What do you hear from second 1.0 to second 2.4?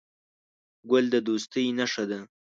د دوستۍ نښه ده.